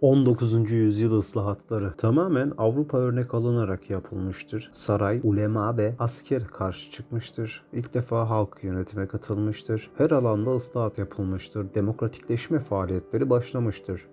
[0.00, 0.70] 19.
[0.70, 4.70] yüzyıl ıslahatları tamamen Avrupa örnek alınarak yapılmıştır.
[4.72, 7.64] Saray, ulema ve asker karşı çıkmıştır.
[7.72, 9.90] İlk defa halk yönetime katılmıştır.
[9.98, 11.74] Her alanda ıslahat yapılmıştır.
[11.74, 14.06] Demokratikleşme faaliyetleri başlamıştır.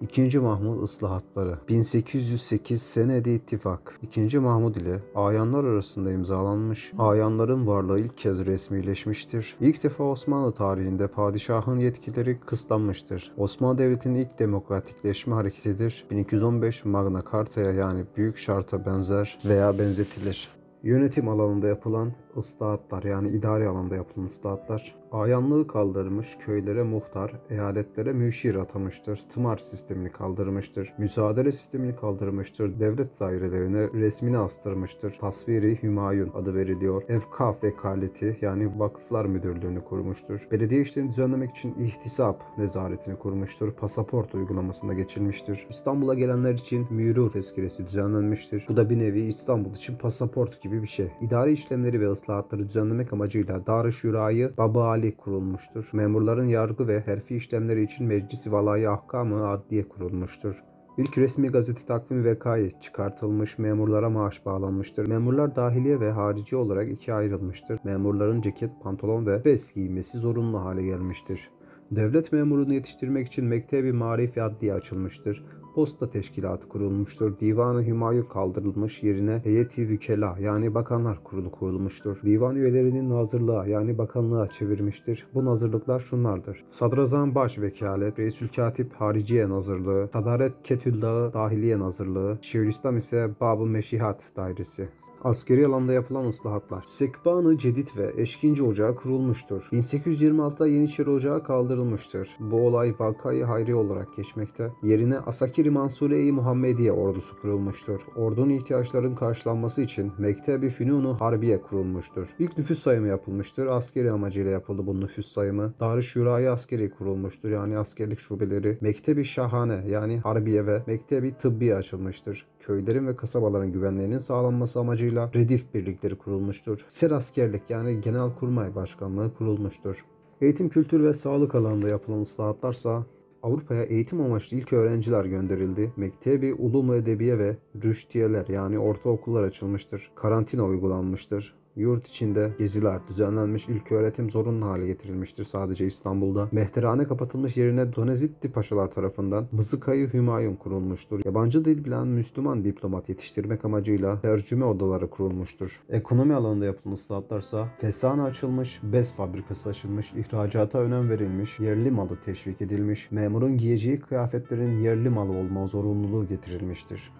[0.00, 4.38] İkinci Mahmud ıslahatları 1808 senede ittifak 2.
[4.38, 6.92] Mahmud ile ayanlar arasında imzalanmış.
[6.98, 9.56] Ayanların varlığı ilk kez resmileşmiştir.
[9.60, 13.32] İlk defa Osmanlı tarihinde padişahın yetkileri kısıtlanmıştır.
[13.36, 16.04] Osmanlı Devleti'nin ilk demokratikleşme hareketidir.
[16.10, 20.48] 1215 Magna Carta'ya yani Büyük Şart'a benzer veya benzetilir.
[20.82, 28.54] Yönetim alanında yapılan ıslahatlar yani idari alanda yapılan ıslahatlar ayanlığı kaldırmış, köylere muhtar, eyaletlere müşir
[28.54, 37.02] atamıştır, tımar sistemini kaldırmıştır, müsaadele sistemini kaldırmıştır, devlet dairelerine resmini astırmıştır, tasviri Hümayun adı veriliyor,
[37.08, 44.94] evkaf vekaleti yani vakıflar müdürlüğünü kurmuştur, belediye işlerini düzenlemek için ihtisap nezaretini kurmuştur, pasaport uygulamasına
[44.94, 48.64] geçilmiştir, İstanbul'a gelenler için mürur tezkeresi düzenlenmiştir.
[48.68, 51.08] Bu da bir nevi İstanbul için pasaport gibi bir şey.
[51.20, 55.90] İdari işlemleri ve ıslahatları düzenlemek amacıyla Darüşşura'yı Baba Ali kurulmuştur.
[55.92, 60.62] Memurların yargı ve herfi işlemleri için Meclis-i Valayı Ahkamı Adliye kurulmuştur.
[60.98, 65.08] İlk resmi gazete takvim vekayı çıkartılmış, memurlara maaş bağlanmıştır.
[65.08, 67.78] Memurlar dahiliye ve harici olarak ikiye ayrılmıştır.
[67.84, 71.50] Memurların ceket, pantolon ve fes giymesi zorunlu hale gelmiştir.
[71.90, 75.44] Devlet memurunu yetiştirmek için Mektebi Marif Adliye açılmıştır.
[75.74, 77.38] Posta teşkilatı kurulmuştur.
[77.40, 82.22] Divanı kaldırılmış yerine heyeti vükela yani bakanlar kurulu kurulmuştur.
[82.22, 85.26] Divan üyelerinin nazırlığa yani bakanlığa çevirmiştir.
[85.34, 86.64] Bu nazırlıklar şunlardır.
[86.70, 94.22] Sadrazam Baş Vekalet, Reisül Katip Hariciye Nazırlığı, Sadaret Ketüldağ Dahiliye Nazırlığı, Şeyhülislam ise Bab-ı Meşihat
[94.36, 94.88] Dairesi.
[95.24, 96.82] Askeri alanda yapılan ıslahatlar.
[96.86, 99.68] Sekban-ı Cedid ve Eşkinci Ocağı kurulmuştur.
[99.72, 102.28] 1826'da Yeniçeri Ocağı kaldırılmıştır.
[102.40, 104.72] Bu olay Vakayı Hayri olarak geçmekte.
[104.82, 108.00] Yerine Asakiri Mansure-i Muhammediye ordusu kurulmuştur.
[108.16, 112.28] Ordunun ihtiyaçlarının karşılanması için Mektebi Fünunu Harbiye kurulmuştur.
[112.38, 113.66] İlk nüfus sayımı yapılmıştır.
[113.66, 115.74] Askeri amacıyla yapıldı bu nüfus sayımı.
[115.80, 117.50] Darüşşura'yı askeri kurulmuştur.
[117.50, 118.78] Yani askerlik şubeleri.
[118.80, 122.46] Mektebi Şahane yani Harbiye ve Mektebi Tıbbiye açılmıştır.
[122.60, 126.84] Köylerin ve kasabaların güvenliğinin sağlanması amacıyla redif birlikleri kurulmuştur.
[126.88, 130.04] Ser askerlik yani Genelkurmay Başkanlığı kurulmuştur.
[130.40, 133.06] Eğitim, kültür ve sağlık alanında yapılan ıslahatlarsa
[133.42, 135.92] Avrupa'ya eğitim amaçlı ilk öğrenciler gönderildi.
[135.96, 140.10] Mektebi Ulum Edebiye ve Rüştiyeler yani ortaokullar açılmıştır.
[140.14, 141.54] Karantina uygulanmıştır.
[141.76, 146.48] Yurt içinde geziler düzenlenmiş, ilk öğretim zorunlu hale getirilmiştir sadece İstanbul'da.
[146.52, 151.20] Mehterhane kapatılmış yerine Donezitti Paşalar tarafından Mızıkayı Hümayun kurulmuştur.
[151.24, 155.82] Yabancı dil bilen Müslüman diplomat yetiştirmek amacıyla tercüme odaları kurulmuştur.
[155.88, 162.62] Ekonomi alanında yapılan ıslahatlarsa fesane açılmış, bez fabrikası açılmış, ihracata önem verilmiş, yerli malı teşvik
[162.62, 167.12] edilmiş, memurun giyeceği kıyafetlerin yerli malı olma zorunluluğu getirilmiştir.